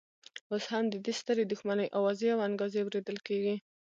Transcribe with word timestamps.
اوس 0.51 0.63
هم 0.71 0.85
د 0.89 0.95
دې 1.05 1.13
سترې 1.19 1.43
دښمنۍ 1.51 1.87
اوازې 1.97 2.27
او 2.33 2.39
انګازې 2.47 2.79
اورېدل 2.81 3.17
کېږي. 3.27 3.55